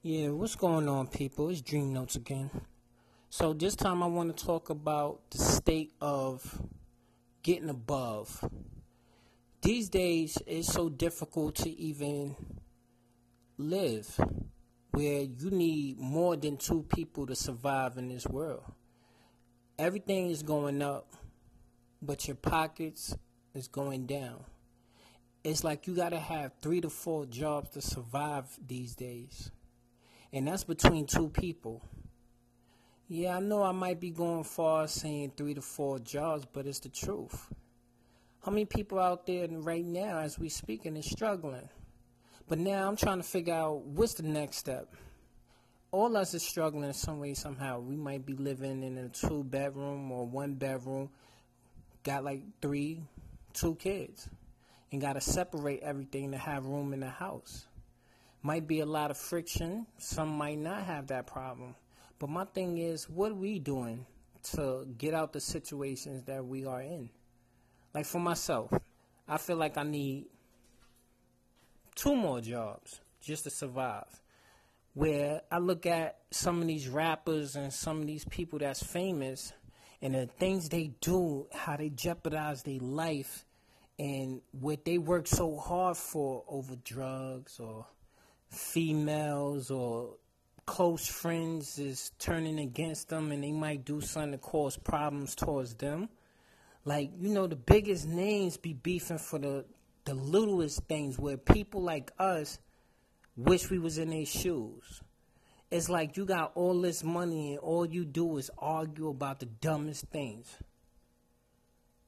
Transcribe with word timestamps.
Yeah, 0.00 0.28
what's 0.28 0.54
going 0.54 0.88
on, 0.88 1.08
people? 1.08 1.48
It's 1.48 1.60
Dream 1.60 1.92
Notez 1.92 2.14
again. 2.14 2.50
So, 3.30 3.52
this 3.52 3.74
time 3.74 4.00
I 4.00 4.06
want 4.06 4.36
to 4.36 4.44
talk 4.46 4.70
about 4.70 5.28
the 5.32 5.38
state 5.38 5.92
of 6.00 6.62
getting 7.42 7.68
above. 7.68 8.48
These 9.60 9.88
days, 9.88 10.38
it's 10.46 10.72
so 10.72 10.88
difficult 10.88 11.56
to 11.56 11.70
even 11.70 12.36
live 13.56 14.20
where 14.92 15.22
you 15.22 15.50
need 15.50 15.98
more 15.98 16.36
than 16.36 16.58
two 16.58 16.84
people 16.84 17.26
to 17.26 17.34
survive 17.34 17.98
in 17.98 18.06
this 18.06 18.24
world. 18.28 18.62
Everything 19.80 20.30
is 20.30 20.44
going 20.44 20.80
up, 20.80 21.12
but 22.00 22.28
your 22.28 22.36
pockets 22.36 23.16
is 23.52 23.66
going 23.66 24.06
down. 24.06 24.44
It's 25.42 25.64
like 25.64 25.88
you 25.88 25.96
got 25.96 26.10
to 26.10 26.20
have 26.20 26.52
three 26.62 26.80
to 26.82 26.88
four 26.88 27.26
jobs 27.26 27.70
to 27.70 27.80
survive 27.80 28.44
these 28.64 28.94
days 28.94 29.50
and 30.32 30.46
that's 30.46 30.64
between 30.64 31.06
two 31.06 31.28
people. 31.28 31.82
Yeah, 33.08 33.36
I 33.36 33.40
know 33.40 33.62
I 33.62 33.72
might 33.72 34.00
be 34.00 34.10
going 34.10 34.44
far 34.44 34.86
saying 34.86 35.32
three 35.36 35.54
to 35.54 35.62
four 35.62 35.98
jobs, 35.98 36.44
but 36.52 36.66
it's 36.66 36.80
the 36.80 36.90
truth. 36.90 37.48
How 38.44 38.50
many 38.50 38.66
people 38.66 38.98
out 38.98 39.26
there 39.26 39.48
right 39.48 39.84
now, 39.84 40.18
as 40.18 40.38
we 40.38 40.50
speaking, 40.50 40.96
is 40.96 41.10
struggling? 41.10 41.68
But 42.48 42.58
now 42.58 42.86
I'm 42.86 42.96
trying 42.96 43.18
to 43.18 43.24
figure 43.24 43.54
out 43.54 43.84
what's 43.84 44.14
the 44.14 44.22
next 44.22 44.58
step. 44.58 44.94
All 45.90 46.14
us 46.18 46.34
is 46.34 46.42
struggling 46.42 46.84
in 46.84 46.92
some 46.92 47.18
way, 47.18 47.32
somehow. 47.32 47.80
We 47.80 47.96
might 47.96 48.26
be 48.26 48.34
living 48.34 48.82
in 48.82 48.98
a 48.98 49.08
two 49.08 49.42
bedroom 49.42 50.12
or 50.12 50.26
one 50.26 50.54
bedroom, 50.54 51.08
got 52.04 52.24
like 52.24 52.42
three, 52.60 53.02
two 53.54 53.74
kids, 53.76 54.28
and 54.92 55.00
got 55.00 55.14
to 55.14 55.20
separate 55.22 55.80
everything 55.80 56.32
to 56.32 56.38
have 56.38 56.66
room 56.66 56.92
in 56.92 57.00
the 57.00 57.08
house 57.08 57.66
might 58.42 58.66
be 58.66 58.80
a 58.80 58.86
lot 58.86 59.10
of 59.10 59.16
friction. 59.16 59.86
Some 59.98 60.28
might 60.28 60.58
not 60.58 60.84
have 60.84 61.08
that 61.08 61.26
problem. 61.26 61.74
But 62.18 62.30
my 62.30 62.44
thing 62.44 62.78
is, 62.78 63.08
what 63.08 63.32
are 63.32 63.36
we 63.36 63.58
doing 63.58 64.06
to 64.52 64.86
get 64.98 65.14
out 65.14 65.32
the 65.32 65.40
situations 65.40 66.24
that 66.24 66.44
we 66.44 66.64
are 66.64 66.80
in? 66.80 67.10
Like 67.94 68.06
for 68.06 68.20
myself, 68.20 68.72
I 69.26 69.38
feel 69.38 69.56
like 69.56 69.76
I 69.76 69.82
need 69.82 70.26
two 71.94 72.14
more 72.14 72.40
jobs 72.40 73.00
just 73.20 73.44
to 73.44 73.50
survive. 73.50 74.22
Where 74.94 75.42
I 75.50 75.58
look 75.58 75.86
at 75.86 76.18
some 76.30 76.60
of 76.60 76.66
these 76.66 76.88
rappers 76.88 77.56
and 77.56 77.72
some 77.72 78.00
of 78.00 78.06
these 78.06 78.24
people 78.24 78.58
that's 78.58 78.82
famous 78.82 79.52
and 80.00 80.14
the 80.14 80.26
things 80.26 80.68
they 80.68 80.92
do, 81.00 81.46
how 81.52 81.76
they 81.76 81.90
jeopardize 81.90 82.62
their 82.62 82.80
life 82.80 83.44
and 83.98 84.40
what 84.52 84.84
they 84.84 84.98
work 84.98 85.26
so 85.26 85.56
hard 85.56 85.96
for 85.96 86.44
over 86.48 86.76
drugs 86.76 87.58
or 87.60 87.86
females 88.50 89.70
or 89.70 90.16
close 90.66 91.06
friends 91.06 91.78
is 91.78 92.12
turning 92.18 92.58
against 92.58 93.08
them 93.08 93.32
and 93.32 93.42
they 93.42 93.52
might 93.52 93.84
do 93.84 94.00
something 94.00 94.32
to 94.32 94.38
cause 94.38 94.76
problems 94.76 95.34
towards 95.34 95.74
them. 95.74 96.08
Like, 96.84 97.10
you 97.18 97.30
know, 97.30 97.46
the 97.46 97.56
biggest 97.56 98.06
names 98.06 98.56
be 98.56 98.72
beefing 98.72 99.18
for 99.18 99.38
the 99.38 99.64
the 100.04 100.14
littlest 100.14 100.84
things 100.84 101.18
where 101.18 101.36
people 101.36 101.82
like 101.82 102.12
us 102.18 102.58
wish 103.36 103.68
we 103.68 103.78
was 103.78 103.98
in 103.98 104.08
their 104.08 104.24
shoes. 104.24 105.02
It's 105.70 105.90
like 105.90 106.16
you 106.16 106.24
got 106.24 106.52
all 106.54 106.80
this 106.80 107.04
money 107.04 107.50
and 107.50 107.58
all 107.58 107.84
you 107.84 108.06
do 108.06 108.38
is 108.38 108.50
argue 108.56 109.08
about 109.08 109.40
the 109.40 109.46
dumbest 109.46 110.06
things. 110.06 110.56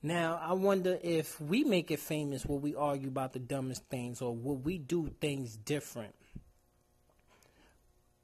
Now, 0.03 0.41
I 0.43 0.55
wonder 0.55 0.98
if 1.03 1.39
we 1.41 1.62
make 1.62 1.91
it 1.91 2.01
famous, 2.01 2.47
will 2.47 2.59
we 2.59 2.75
argue 2.75 3.09
about 3.09 3.34
the 3.34 3.39
dumbest 3.39 3.84
things 3.91 4.23
or 4.23 4.34
will 4.34 4.57
we 4.57 4.79
do 4.79 5.11
things 5.20 5.57
different? 5.57 6.15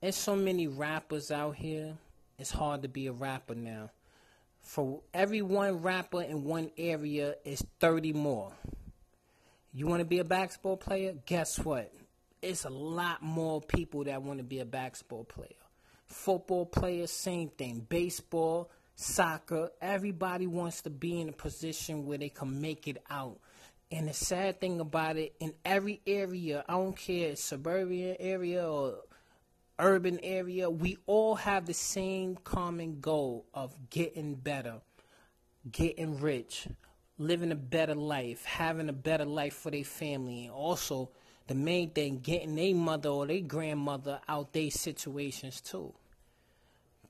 There's 0.01 0.17
so 0.17 0.37
many 0.37 0.69
rappers 0.69 1.31
out 1.31 1.57
here. 1.57 1.99
It's 2.39 2.51
hard 2.51 2.83
to 2.83 2.89
be 2.89 3.09
a 3.09 3.13
rapper 3.13 3.55
now. 3.55 3.91
For 4.61 5.01
every 5.13 5.43
one 5.43 5.83
rapper 5.83 6.23
in 6.23 6.45
one 6.45 6.71
area 6.79 7.37
is 7.45 7.65
30 7.81 8.15
more. 8.15 8.53
You 9.73 9.87
want 9.87 10.01
to 10.01 10.07
be 10.07 10.19
a 10.19 10.25
basketball 10.25 10.79
player? 10.79 11.15
Guess 11.27 11.59
what? 11.59 11.93
It's 12.41 12.65
a 12.65 12.71
lot 12.71 13.23
more 13.23 13.61
people 13.61 14.05
that 14.05 14.23
want 14.23 14.39
to 14.39 14.45
be 14.45 14.61
a 14.61 14.65
basketball 14.65 15.25
player. 15.25 15.51
Football 16.07 16.67
players, 16.67 17.11
same 17.11 17.51
thing. 17.51 17.85
Baseball, 17.89 18.71
soccer, 18.97 19.71
everybody 19.81 20.47
wants 20.47 20.83
to 20.83 20.91
be 20.91 21.21
in 21.21 21.29
a 21.29 21.33
position 21.33 22.07
where 22.07 22.19
they 22.19 22.31
can 22.31 22.61
make 22.61 22.89
it 22.89 23.03
out. 23.09 23.39
And 23.93 24.09
the 24.09 24.15
sad 24.15 24.61
thing 24.61 24.81
about 24.81 25.17
it, 25.17 25.35
in 25.39 25.53
every 25.65 26.01
area, 26.07 26.65
I 26.69 26.73
don't 26.73 26.97
care, 26.97 27.37
suburban 27.37 28.17
area 28.19 28.69
or 28.69 28.97
urban 29.79 30.19
area, 30.23 30.69
we 30.69 30.99
all 31.07 31.37
have 31.37 31.67
the 31.67 31.75
same 31.75 32.37
common 32.43 33.01
goal 33.01 33.47
of 33.55 33.77
getting 33.91 34.35
better, 34.35 34.81
getting 35.71 36.19
rich, 36.19 36.67
living 37.19 37.53
a 37.53 37.57
better 37.57 37.95
life, 37.95 38.45
having 38.45 38.89
a 38.89 38.95
better 38.95 39.25
life 39.25 39.55
for 39.55 39.71
their 39.71 39.85
family, 39.85 40.47
and 40.47 40.53
also 40.53 41.11
the 41.47 41.55
main 41.55 41.91
thing, 41.91 42.19
getting 42.19 42.57
their 42.57 42.75
mother 42.75 43.11
or 43.11 43.27
their 43.27 43.41
grandmother 43.41 44.21
out 44.27 44.53
their 44.53 44.71
situations 44.71 45.61
too. 45.61 45.93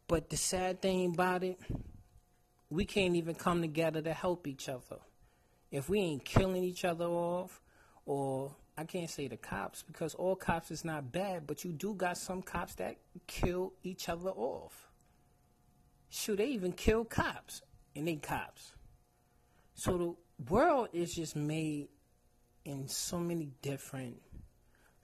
But 0.09 0.31
the 0.31 0.37
sad 0.37 0.81
thing 0.81 1.13
about 1.15 1.43
it, 1.43 1.59
we 2.71 2.85
can't 2.85 3.17
even 3.17 3.35
come 3.35 3.61
together 3.61 4.01
to 4.03 4.13
help 4.13 4.47
each 4.47 4.69
other. 4.69 4.99
If 5.71 5.89
we 5.89 6.01
ain't 6.01 6.25
killing 6.25 6.63
each 6.63 6.85
other 6.85 7.07
off 7.07 7.61
or 8.05 8.55
I 8.79 8.85
can't 8.85 9.11
say 9.11 9.27
the 9.27 9.37
cops 9.37 9.83
because 9.83 10.15
all 10.15 10.37
cops 10.37 10.71
is 10.71 10.85
not 10.85 11.11
bad, 11.11 11.47
but 11.47 11.65
you 11.65 11.73
do 11.73 11.95
got 11.95 12.19
some 12.19 12.43
cops 12.43 12.75
that 12.77 12.97
kill 13.27 13.73
each 13.83 14.09
other 14.09 14.31
off. 14.31 14.89
Shoot, 16.09 16.37
they 16.37 16.47
even 16.49 16.73
kill 16.73 17.05
cops 17.05 17.63
and 17.97 18.07
they 18.07 18.17
cops. 18.17 18.73
So 19.75 19.99
the 20.39 20.51
world 20.51 20.89
is 20.93 21.15
just 21.15 21.35
made 21.35 21.89
in 22.65 22.87
so 22.89 23.19
many 23.19 23.51
different 23.61 24.21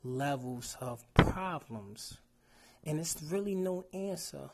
levels 0.04 0.76
of 0.80 1.04
problems. 1.14 2.18
And 2.84 3.00
it's 3.00 3.22
really 3.30 3.54
no 3.54 3.86
answer. 3.92 4.50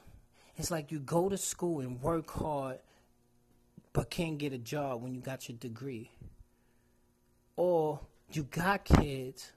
It's 0.59 0.73
like 0.73 0.91
you 0.91 0.99
go 0.99 1.29
to 1.29 1.39
school 1.39 1.81
and 1.81 2.03
work 2.03 2.29
hard, 2.33 2.81
but 3.93 4.11
can't 4.11 4.39
get 4.39 4.53
a 4.53 4.59
job 4.59 5.03
when 5.03 5.15
you 5.15 5.21
got 5.21 5.49
your 5.49 5.57
degree. 5.57 6.11
Or 7.55 8.01
you 8.33 8.43
got 8.43 8.85
kids 8.85 9.53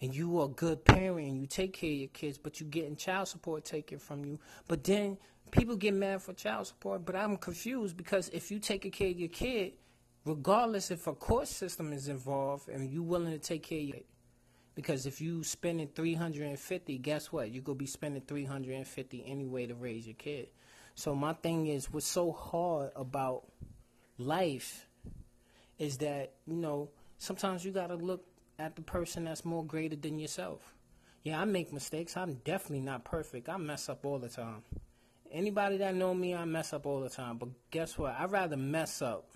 and 0.00 0.14
you 0.14 0.40
are 0.40 0.46
a 0.46 0.48
good 0.48 0.82
parent 0.86 1.28
and 1.28 1.40
you 1.40 1.46
take 1.46 1.74
care 1.74 1.90
of 1.90 1.96
your 1.96 2.08
kids, 2.08 2.38
but 2.38 2.58
you're 2.58 2.70
getting 2.70 2.96
child 2.96 3.28
support 3.28 3.66
taken 3.66 3.98
from 3.98 4.24
you. 4.24 4.38
But 4.66 4.82
then 4.82 5.18
people 5.50 5.76
get 5.76 5.92
mad 5.92 6.22
for 6.22 6.32
child 6.32 6.68
support, 6.68 7.04
but 7.04 7.14
I'm 7.14 7.36
confused 7.36 7.96
because 7.96 8.30
if 8.30 8.50
you 8.50 8.58
take 8.58 8.90
care 8.92 9.10
of 9.10 9.18
your 9.18 9.28
kid, 9.28 9.74
regardless 10.24 10.90
if 10.90 11.06
a 11.06 11.12
court 11.12 11.48
system 11.48 11.92
is 11.92 12.08
involved 12.08 12.70
and 12.70 12.90
you're 12.90 13.02
willing 13.02 13.32
to 13.32 13.38
take 13.38 13.62
care 13.62 13.78
of 13.78 13.84
your 13.84 13.98
because 14.74 15.06
if 15.06 15.20
you 15.20 15.42
spending 15.44 15.88
350 15.94 16.98
guess 16.98 17.32
what 17.32 17.50
you're 17.50 17.62
going 17.62 17.78
to 17.78 17.82
be 17.82 17.86
spending 17.86 18.22
350 18.22 19.24
anyway 19.26 19.66
to 19.66 19.74
raise 19.74 20.06
your 20.06 20.14
kid 20.14 20.48
so 20.94 21.14
my 21.14 21.32
thing 21.32 21.66
is 21.66 21.92
what's 21.92 22.06
so 22.06 22.32
hard 22.32 22.90
about 22.96 23.44
life 24.18 24.86
is 25.78 25.98
that 25.98 26.34
you 26.46 26.56
know 26.56 26.88
sometimes 27.18 27.64
you 27.64 27.72
got 27.72 27.88
to 27.88 27.96
look 27.96 28.24
at 28.58 28.76
the 28.76 28.82
person 28.82 29.24
that's 29.24 29.44
more 29.44 29.64
greater 29.64 29.96
than 29.96 30.18
yourself. 30.18 30.74
Yeah, 31.22 31.40
I 31.40 31.44
make 31.44 31.72
mistakes. 31.72 32.16
I'm 32.16 32.34
definitely 32.44 32.80
not 32.80 33.04
perfect. 33.04 33.48
I 33.48 33.56
mess 33.56 33.88
up 33.88 34.04
all 34.04 34.18
the 34.18 34.28
time. 34.28 34.62
Anybody 35.32 35.78
that 35.78 35.94
know 35.94 36.14
me, 36.14 36.34
I 36.34 36.44
mess 36.44 36.72
up 36.72 36.86
all 36.86 37.00
the 37.00 37.08
time. 37.08 37.38
But 37.38 37.48
guess 37.70 37.98
what? 37.98 38.14
I'd 38.18 38.30
rather 38.30 38.56
mess 38.56 39.02
up 39.02 39.30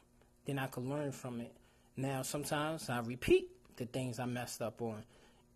than 0.45 0.59
I 0.59 0.67
could 0.67 0.85
learn 0.85 1.13
from 1.13 1.41
it. 1.41 1.53
Now, 1.97 2.23
sometimes 2.23 2.89
I 2.89 3.01
repeat 3.01 3.49
the 3.77 3.87
things 3.87 4.21
I 4.21 4.27
messed 4.27 4.63
up 4.63 4.81
on. 4.83 5.03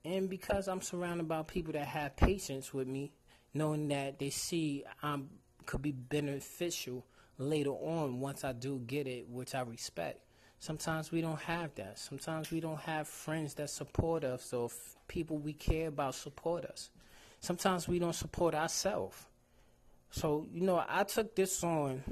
And 0.04 0.28
because 0.28 0.68
I'm 0.68 0.80
surrounded 0.80 1.28
by 1.28 1.42
people 1.42 1.72
that 1.74 1.86
have 1.86 2.16
patience 2.16 2.74
with 2.74 2.88
me, 2.88 3.12
knowing 3.54 3.88
that 3.88 4.18
they 4.18 4.30
see 4.30 4.84
I'm 5.02 5.28
could 5.66 5.82
be 5.82 5.92
beneficial 5.92 7.06
later 7.38 7.70
on 7.70 8.20
once 8.20 8.44
I 8.44 8.52
do 8.52 8.80
get 8.86 9.06
it, 9.06 9.28
which 9.28 9.54
I 9.54 9.60
respect. 9.62 10.20
Sometimes 10.58 11.10
we 11.10 11.20
don't 11.20 11.40
have 11.40 11.74
that. 11.76 11.98
Sometimes 11.98 12.50
we 12.50 12.60
don't 12.60 12.80
have 12.80 13.08
friends 13.08 13.54
that 13.54 13.70
support 13.70 14.22
us 14.22 14.52
or 14.52 14.66
f- 14.66 14.96
people 15.08 15.38
we 15.38 15.52
care 15.52 15.88
about 15.88 16.14
support 16.14 16.64
us. 16.64 16.90
Sometimes 17.40 17.88
we 17.88 17.98
don't 17.98 18.14
support 18.14 18.54
ourselves. 18.54 19.16
So, 20.10 20.46
you 20.52 20.62
know, 20.62 20.84
I 20.88 21.02
took 21.04 21.34
this 21.34 21.64
on 21.64 22.04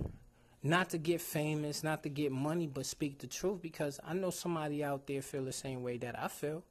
not 0.62 0.90
to 0.90 0.98
get 0.98 1.20
famous, 1.20 1.84
not 1.84 2.02
to 2.02 2.08
get 2.08 2.32
money, 2.32 2.66
but 2.66 2.86
speak 2.86 3.18
the 3.18 3.26
truth 3.28 3.62
because 3.62 4.00
I 4.04 4.14
know 4.14 4.30
somebody 4.30 4.82
out 4.82 5.06
there 5.06 5.22
feel 5.22 5.44
the 5.44 5.52
same 5.52 5.82
way 5.82 5.98
that 5.98 6.18
I 6.18 6.28
feel. 6.28 6.64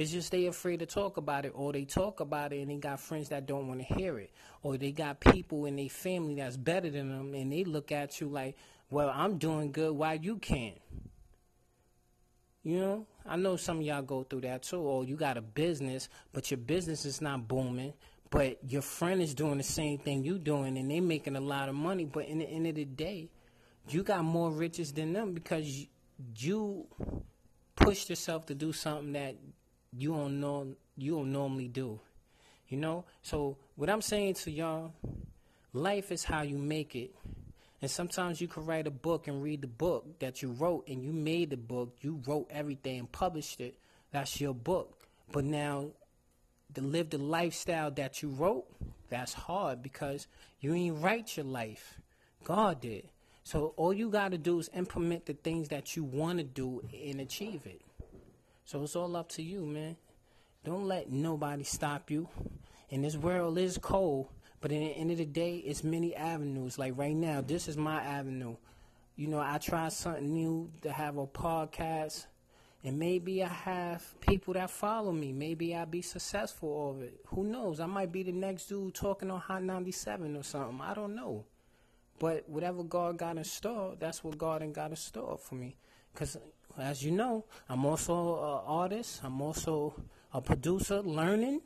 It's 0.00 0.12
just 0.12 0.32
they 0.32 0.46
afraid 0.46 0.78
to 0.78 0.86
talk 0.86 1.18
about 1.18 1.44
it, 1.44 1.52
or 1.54 1.74
they 1.74 1.84
talk 1.84 2.20
about 2.20 2.54
it 2.54 2.60
and 2.60 2.70
they 2.70 2.76
got 2.76 3.00
friends 3.00 3.28
that 3.28 3.44
don't 3.44 3.68
want 3.68 3.86
to 3.86 3.94
hear 3.94 4.18
it, 4.18 4.30
or 4.62 4.78
they 4.78 4.92
got 4.92 5.20
people 5.20 5.66
in 5.66 5.76
their 5.76 5.90
family 5.90 6.36
that's 6.36 6.56
better 6.56 6.88
than 6.88 7.10
them, 7.10 7.34
and 7.34 7.52
they 7.52 7.64
look 7.64 7.92
at 7.92 8.18
you 8.18 8.26
like, 8.26 8.56
"Well, 8.90 9.12
I'm 9.14 9.36
doing 9.36 9.72
good, 9.72 9.92
why 9.92 10.14
you 10.14 10.38
can't?" 10.38 10.80
You 12.62 12.80
know, 12.80 13.06
I 13.26 13.36
know 13.36 13.56
some 13.56 13.80
of 13.80 13.82
y'all 13.82 14.00
go 14.00 14.22
through 14.22 14.40
that 14.40 14.62
too. 14.62 14.78
Or 14.78 15.04
you 15.04 15.16
got 15.16 15.36
a 15.36 15.42
business, 15.42 16.08
but 16.32 16.50
your 16.50 16.56
business 16.56 17.04
is 17.04 17.20
not 17.20 17.46
booming, 17.46 17.92
but 18.30 18.58
your 18.66 18.80
friend 18.80 19.20
is 19.20 19.34
doing 19.34 19.58
the 19.58 19.64
same 19.64 19.98
thing 19.98 20.24
you're 20.24 20.38
doing 20.38 20.78
and 20.78 20.90
they 20.90 21.00
making 21.00 21.36
a 21.36 21.40
lot 21.40 21.68
of 21.68 21.74
money 21.74 22.06
but 22.06 22.26
in 22.26 22.38
the 22.38 22.48
end 22.48 22.66
of 22.66 22.76
the 22.76 22.84
day 22.84 23.28
you 23.88 24.02
got 24.02 24.24
more 24.24 24.50
riches 24.50 24.92
than 24.92 25.12
them 25.12 25.34
because 25.34 25.66
you, 25.66 25.86
you 26.38 26.86
pushed 27.74 28.08
yourself 28.08 28.46
to 28.46 28.54
do 28.54 28.72
something 28.72 29.12
that 29.14 29.34
you 29.96 30.12
don't 30.12 30.40
know 30.40 30.74
you 30.96 31.12
don't 31.12 31.32
normally 31.32 31.68
do 31.68 31.98
you 32.68 32.76
know 32.76 33.04
so 33.22 33.56
what 33.76 33.90
i'm 33.90 34.02
saying 34.02 34.34
to 34.34 34.50
y'all 34.50 34.92
life 35.72 36.12
is 36.12 36.24
how 36.24 36.42
you 36.42 36.56
make 36.56 36.94
it 36.94 37.14
and 37.82 37.90
sometimes 37.90 38.40
you 38.40 38.48
can 38.48 38.66
write 38.66 38.86
a 38.86 38.90
book 38.90 39.26
and 39.26 39.42
read 39.42 39.62
the 39.62 39.66
book 39.66 40.18
that 40.18 40.42
you 40.42 40.52
wrote 40.52 40.86
and 40.88 41.02
you 41.02 41.12
made 41.12 41.50
the 41.50 41.56
book 41.56 41.96
you 42.00 42.20
wrote 42.26 42.46
everything 42.50 42.98
and 42.98 43.12
published 43.12 43.60
it 43.60 43.76
that's 44.12 44.40
your 44.40 44.54
book 44.54 44.96
but 45.32 45.44
now 45.44 45.86
to 46.74 46.80
live 46.80 47.10
the 47.10 47.18
lifestyle 47.18 47.90
that 47.92 48.22
you 48.22 48.30
wrote, 48.30 48.66
that's 49.08 49.32
hard 49.32 49.82
because 49.82 50.26
you 50.60 50.74
ain't 50.74 51.02
write 51.02 51.36
your 51.36 51.46
life. 51.46 51.98
God 52.44 52.80
did. 52.80 53.08
So 53.42 53.74
all 53.76 53.92
you 53.92 54.10
got 54.10 54.30
to 54.30 54.38
do 54.38 54.58
is 54.58 54.70
implement 54.74 55.26
the 55.26 55.34
things 55.34 55.68
that 55.68 55.96
you 55.96 56.04
want 56.04 56.38
to 56.38 56.44
do 56.44 56.82
and 56.92 57.20
achieve 57.20 57.66
it. 57.66 57.82
So 58.70 58.84
it's 58.84 58.94
all 58.94 59.16
up 59.16 59.28
to 59.30 59.42
you, 59.42 59.66
man. 59.66 59.96
Don't 60.62 60.84
let 60.84 61.10
nobody 61.10 61.64
stop 61.64 62.08
you. 62.08 62.28
And 62.92 63.02
this 63.02 63.16
world 63.16 63.58
is 63.58 63.78
cold, 63.78 64.28
but 64.60 64.70
at 64.70 64.78
the 64.78 64.92
end 64.92 65.10
of 65.10 65.18
the 65.18 65.24
day, 65.24 65.56
it's 65.56 65.82
many 65.82 66.14
avenues. 66.14 66.78
Like 66.78 66.96
right 66.96 67.16
now, 67.16 67.40
this 67.40 67.66
is 67.66 67.76
my 67.76 68.00
avenue. 68.00 68.54
You 69.16 69.26
know, 69.26 69.40
I 69.40 69.58
tried 69.58 69.92
something 69.92 70.32
new 70.32 70.70
to 70.82 70.92
have 70.92 71.16
a 71.16 71.26
podcast 71.26 72.26
and 72.84 72.96
maybe 72.96 73.42
I 73.42 73.48
have 73.48 74.04
people 74.20 74.54
that 74.54 74.70
follow 74.70 75.10
me. 75.10 75.32
Maybe 75.32 75.74
I'll 75.74 75.84
be 75.84 76.00
successful 76.00 76.92
of 76.92 77.02
it. 77.02 77.18
Who 77.26 77.42
knows? 77.42 77.80
I 77.80 77.86
might 77.86 78.12
be 78.12 78.22
the 78.22 78.30
next 78.30 78.66
dude 78.66 78.94
talking 78.94 79.32
on 79.32 79.40
Hot 79.40 79.64
97 79.64 80.36
or 80.36 80.44
something. 80.44 80.80
I 80.80 80.94
don't 80.94 81.16
know. 81.16 81.44
But 82.20 82.48
whatever 82.48 82.84
God 82.84 83.18
got 83.18 83.36
in 83.36 83.42
store, 83.42 83.96
that's 83.98 84.22
what 84.22 84.38
God 84.38 84.62
and 84.62 84.72
got 84.72 84.90
in 84.90 84.96
store 84.96 85.38
for 85.38 85.56
me. 85.56 85.74
Because, 86.12 86.36
as 86.80 87.02
you 87.02 87.10
know, 87.10 87.44
I'm 87.68 87.84
also 87.84 88.34
an 88.34 88.62
artist. 88.66 89.20
I'm 89.24 89.40
also 89.40 89.94
a 90.32 90.40
producer 90.40 91.00
learning. 91.00 91.60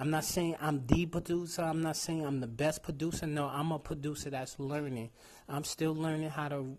I'm 0.00 0.10
not 0.10 0.24
saying 0.24 0.56
I'm 0.60 0.86
the 0.86 1.06
producer. 1.06 1.62
I'm 1.62 1.82
not 1.82 1.96
saying 1.96 2.24
I'm 2.24 2.40
the 2.40 2.46
best 2.46 2.82
producer. 2.82 3.26
No, 3.26 3.46
I'm 3.46 3.72
a 3.72 3.78
producer 3.78 4.30
that's 4.30 4.58
learning. 4.58 5.10
I'm 5.48 5.64
still 5.64 5.94
learning 5.94 6.30
how 6.30 6.48
to 6.48 6.76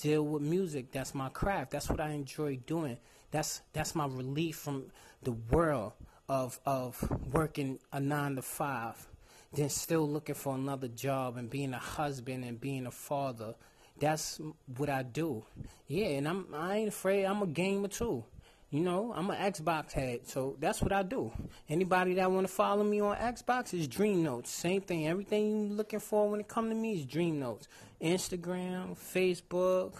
deal 0.00 0.24
with 0.24 0.42
music. 0.42 0.92
That's 0.92 1.14
my 1.14 1.28
craft. 1.28 1.70
That's 1.70 1.88
what 1.88 2.00
I 2.00 2.10
enjoy 2.10 2.56
doing. 2.66 2.98
That's 3.30 3.62
that's 3.72 3.94
my 3.94 4.06
relief 4.06 4.56
from 4.56 4.86
the 5.22 5.32
world 5.32 5.92
of 6.28 6.58
of 6.66 7.08
working 7.32 7.78
a 7.92 8.00
nine 8.00 8.36
to 8.36 8.42
five, 8.42 9.06
then 9.52 9.68
still 9.68 10.08
looking 10.08 10.34
for 10.34 10.54
another 10.54 10.88
job 10.88 11.36
and 11.36 11.48
being 11.50 11.72
a 11.72 11.78
husband 11.78 12.44
and 12.44 12.60
being 12.60 12.86
a 12.86 12.90
father. 12.90 13.54
That's 13.98 14.40
what 14.76 14.90
I 14.90 15.02
do. 15.02 15.44
Yeah, 15.86 16.06
and 16.06 16.28
I'm 16.28 16.46
I 16.54 16.76
ain't 16.76 16.88
afraid. 16.88 17.24
I'm 17.24 17.42
a 17.42 17.46
gamer 17.46 17.88
too. 17.88 18.24
You 18.70 18.80
know, 18.80 19.12
I'm 19.14 19.30
an 19.30 19.52
Xbox 19.52 19.92
head, 19.92 20.26
so 20.26 20.56
that's 20.58 20.82
what 20.82 20.92
I 20.92 21.04
do. 21.04 21.32
Anybody 21.68 22.14
that 22.14 22.30
want 22.30 22.46
to 22.48 22.52
follow 22.52 22.82
me 22.82 23.00
on 23.00 23.16
Xbox 23.16 23.72
is 23.72 23.86
Dream 23.86 24.24
Notez. 24.24 24.48
Same 24.48 24.80
thing. 24.80 25.06
Everything 25.06 25.68
you 25.68 25.74
looking 25.74 26.00
for 26.00 26.28
when 26.28 26.40
it 26.40 26.48
come 26.48 26.68
to 26.68 26.74
me 26.74 26.94
is 26.94 27.04
Dream 27.04 27.40
Notez. 27.40 27.68
Instagram, 28.02 28.96
Facebook, 28.98 29.94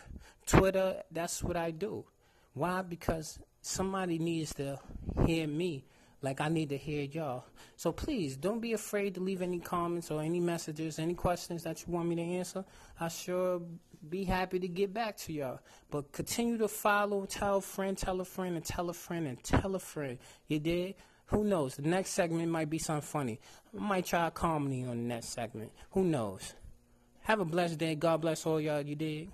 Twitter. 0.47 1.03
That's 1.13 1.45
what 1.45 1.57
I 1.57 1.71
do. 1.71 2.05
Why? 2.55 2.83
Because 2.83 3.39
somebody 3.63 4.19
needs 4.19 4.53
to 4.55 4.79
hear 5.25 5.47
me 5.47 5.85
like 6.23 6.41
I 6.41 6.49
need 6.49 6.71
to 6.71 6.77
hear 6.77 7.03
y'all. 7.03 7.45
So 7.77 7.93
please 7.93 8.37
don't 8.37 8.61
be 8.61 8.73
afraid 8.73 9.15
to 9.15 9.21
leave 9.21 9.43
any 9.43 9.59
comments 9.59 10.11
or 10.11 10.23
any 10.23 10.41
messages, 10.41 10.99
any 10.99 11.15
questions 11.15 11.63
that 11.65 11.87
you 11.87 11.93
want 11.93 12.09
me 12.09 12.17
to 12.17 12.23
answer. 12.23 12.65
I 12.99 13.09
sure 13.09 13.61
be 14.09 14.25
happy 14.25 14.59
to 14.59 14.69
get 14.69 14.93
back 14.93 15.17
to 15.19 15.33
y'all. 15.33 15.61
But 15.91 16.13
continue 16.13 16.59
to 16.59 16.69
follow, 16.69 17.27
tell 17.27 17.57
a 17.57 17.61
friend, 17.61 17.97
tell 17.97 18.21
a 18.21 18.25
friend, 18.25 18.57
and 18.57 18.65
tell 18.65 18.89
a 18.91 18.95
friend, 18.95 19.27
and 19.27 19.43
tell 19.43 19.75
a 19.75 19.79
friend. 19.79 20.19
You 20.49 20.59
did? 20.61 20.95
Who 21.27 21.45
knows? 21.45 21.77
The 21.77 21.83
next 21.83 22.11
segment 22.11 22.51
might 22.51 22.71
be 22.71 22.79
something 22.79 23.03
funny. 23.03 23.41
I 23.77 23.83
might 23.83 24.07
try 24.07 24.29
a 24.29 24.31
comedy 24.31 24.83
on 24.85 24.97
the 24.97 25.03
next 25.03 25.31
segment. 25.31 25.73
Who 25.91 26.05
knows? 26.05 26.55
Have 27.23 27.41
a 27.41 27.45
blessed 27.45 27.79
day. 27.79 27.97
God 27.97 28.21
bless 28.21 28.47
all 28.47 28.61
y'all. 28.61 28.81
You 28.81 28.95
did? 28.95 29.29